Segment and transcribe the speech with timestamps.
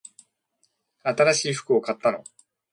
[1.03, 2.23] 新しい服を買ったの？